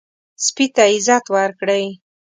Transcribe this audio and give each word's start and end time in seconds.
سپي 0.45 0.65
ته 0.75 0.83
عزت 0.93 1.25
ورکړئ. 1.35 1.85